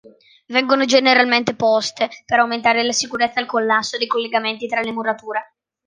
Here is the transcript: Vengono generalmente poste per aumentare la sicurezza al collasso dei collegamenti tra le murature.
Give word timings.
Vengono 0.47 0.85
generalmente 0.85 1.53
poste 1.53 2.09
per 2.25 2.39
aumentare 2.39 2.81
la 2.83 2.91
sicurezza 2.91 3.39
al 3.39 3.45
collasso 3.45 3.99
dei 3.99 4.07
collegamenti 4.07 4.65
tra 4.65 4.81
le 4.81 4.91
murature. 4.91 5.53